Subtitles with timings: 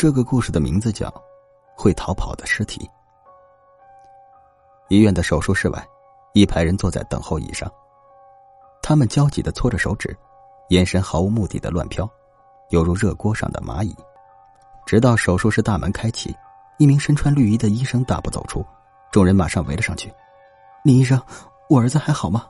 [0.00, 1.08] 这个故事的名字叫
[1.74, 2.80] 《会逃跑的尸体》。
[4.86, 5.88] 医院的手术室外，
[6.34, 7.68] 一排人坐在等候椅上，
[8.80, 10.16] 他们焦急的搓着手指，
[10.68, 12.08] 眼神毫无目的的乱飘，
[12.70, 13.92] 犹如热锅上的蚂蚁。
[14.86, 16.32] 直到手术室大门开启，
[16.76, 18.64] 一名身穿绿衣的医生大步走出，
[19.10, 20.14] 众人马上围了上去。
[20.84, 21.20] 林医生，
[21.68, 22.46] 我儿子还好吗？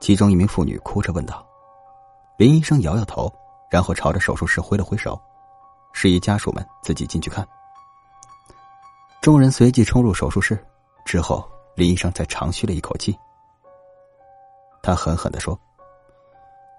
[0.00, 1.46] 其中一名妇女哭着问道。
[2.36, 3.32] 林医生摇摇头，
[3.70, 5.18] 然后朝着手术室挥了挥手，
[5.94, 7.48] 示意家属们自己进去看。
[9.22, 10.62] 众人随即冲入手术室，
[11.06, 11.42] 之后。
[11.76, 13.18] 林医生才长吁了一口气，
[14.80, 15.58] 他狠狠的说：“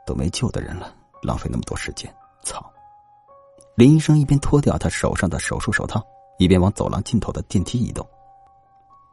[0.08, 2.10] 都没救的人了，浪费那么多时间，
[2.44, 2.66] 操！”
[3.76, 6.02] 林医生一边脱掉他手上的手术手套，
[6.40, 8.08] 一边往走廊尽头的电梯移动。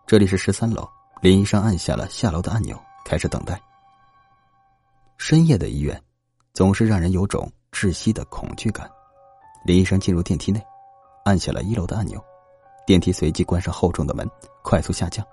[0.06, 0.88] 这里是十三楼，
[1.20, 3.60] 林医生按下了下楼的按钮，开始等待。
[5.18, 6.00] 深夜的医院，
[6.54, 8.88] 总是让人有种窒息的恐惧感。
[9.64, 10.60] 林医生进入电梯内，
[11.24, 12.22] 按下了一楼的按钮，
[12.84, 14.28] 电梯随即关上厚重的门，
[14.62, 15.24] 快速下降。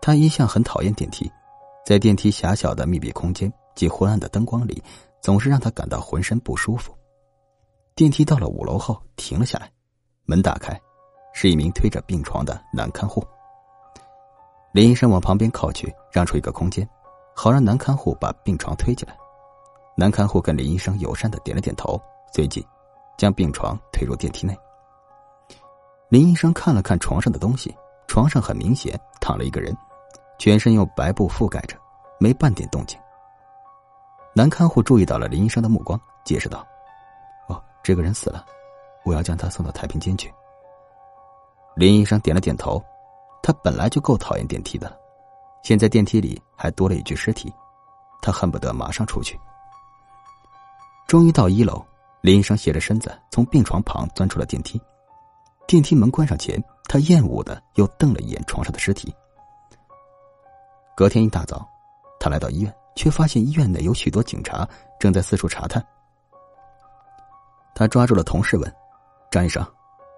[0.00, 1.30] 他一向很讨厌电梯，
[1.84, 4.82] 在电梯狭小的密闭空间及昏暗的灯光里，
[5.20, 6.94] 总是让他感到浑身不舒服。
[7.96, 9.70] 电梯到了五楼后停了下来，
[10.24, 10.80] 门打开，
[11.34, 13.22] 是一名推着病床的男看护。
[14.72, 16.88] 林医生往旁边靠去，让出一个空间，
[17.34, 19.16] 好让男看护把病床推进来。
[19.96, 22.00] 男看护跟林医生友善的点了点头，
[22.32, 22.66] 随即
[23.16, 24.56] 将病床推入电梯内。
[26.08, 27.74] 林医生看了看床上的东西，
[28.06, 29.76] 床上很明显躺了一个人。
[30.38, 31.76] 全身用白布覆盖着，
[32.18, 32.98] 没半点动静。
[34.34, 36.66] 男看护注意到了林医生的目光，解释道
[37.48, 38.46] ：“哦，这个人死了，
[39.04, 40.32] 我要将他送到太平间去。”
[41.76, 42.82] 林医生点了点头。
[43.42, 44.96] 他本来就够讨厌电梯的了，
[45.62, 47.52] 现在电梯里还多了一具尸体，
[48.20, 49.40] 他恨不得马上出去。
[51.06, 51.82] 终于到一楼，
[52.20, 54.80] 林医生斜着身子从病床旁钻出了电梯。
[55.66, 59.14] 电梯门关上前，他厌恶的又瞪了一眼床上的尸体。
[60.96, 61.66] 隔天一大早，
[62.18, 64.68] 他来到医院，却发现医院内有许多警察
[64.98, 65.84] 正在四处查探。
[67.74, 68.76] 他抓住了同事问
[69.30, 69.64] ：“张医生，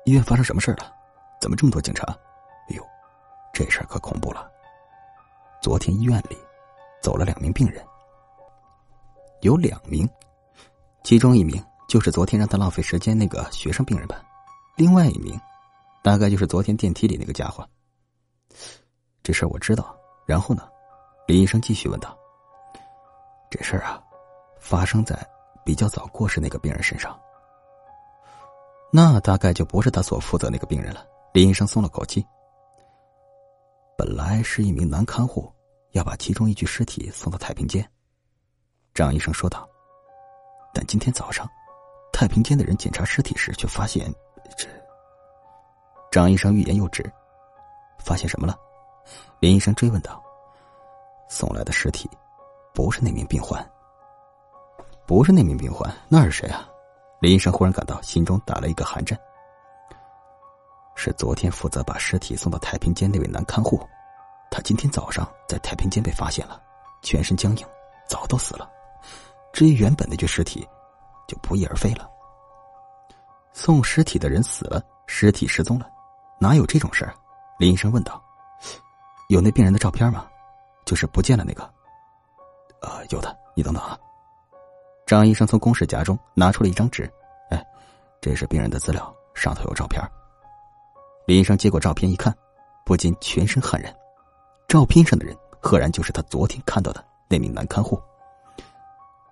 [0.05, 0.93] 医院发生什么事了？
[1.41, 2.05] 怎么这么多警察
[2.69, 2.83] ？”“哎呦，
[3.53, 4.51] 这事儿可恐怖了！
[5.61, 6.37] 昨天医院里
[7.01, 7.85] 走了两名病人，
[9.43, 10.09] 有两名，
[11.05, 14.17] 其中一名就是昨天让他浪费时间那个学生病人吧？
[14.77, 15.39] 另外一名，
[16.03, 17.69] 大概就是昨天电梯里那个家伙。
[19.23, 19.95] 这事儿我知道。
[20.25, 20.67] 然后呢？”
[21.29, 22.17] 林医生继续问道
[23.51, 24.03] ：“这事儿啊，
[24.59, 25.15] 发生在
[25.67, 27.15] 比较早过世那个病人身上。
[28.91, 32.25] 那大概就不是他所负责那个病人了。”林医生松了口气。
[33.99, 35.53] 本来是一名男看护
[35.91, 37.87] 要把其中一具尸体送到太平间，
[38.95, 39.69] 张医生说道。
[40.73, 41.47] 但今天早上，
[42.23, 44.09] 太平间的人检查尸体时，却发现
[44.57, 44.69] 这……
[46.09, 47.03] 张医生欲言又止，
[47.99, 48.57] 发现什么了？
[49.41, 50.23] 林医生追问道。
[51.29, 52.09] 送来的尸体，
[52.73, 53.61] 不是那名病患。
[55.05, 56.65] 不是那名病患，那是谁啊？
[57.19, 59.19] 林医生忽然感到心中打了一个寒战。
[60.95, 63.85] 是昨天负责把尸体送到太平间那位男看护，
[64.49, 66.63] 他今天早上在太平间被发现了，
[67.03, 67.67] 全身僵硬，
[68.07, 68.71] 早都死了。
[69.53, 70.65] 至于原本那具尸体，
[71.27, 72.11] 就不翼而飞了。
[73.53, 75.87] 送尸体的人死了，尸体失踪了，
[76.39, 77.15] 哪有这种事儿？
[77.59, 78.23] 林医生问道。
[79.29, 80.27] 有那病人的照片吗？
[80.85, 81.63] 就是不见了那个，
[82.81, 83.97] 呃，有的，你等等啊。
[85.07, 87.11] 张医生从公事夹中拿出了一张纸，
[87.51, 87.65] 哎，
[88.21, 90.03] 这是病人的资料，上头有照片。
[91.27, 92.35] 林医生接过照片一看，
[92.85, 93.95] 不禁全身汗然。
[94.67, 98.01] 照片上的人，赫然就是他昨天看到的那名男看护。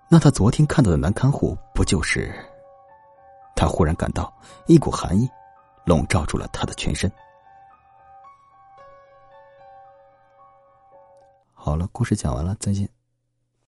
[0.08, 2.32] 那他昨天看到的男看护，不就是？
[3.60, 4.32] 他忽然感到
[4.64, 5.28] 一股寒意，
[5.84, 7.12] 笼罩住了他的全身。
[11.52, 12.88] 好了，故事讲完了，再见。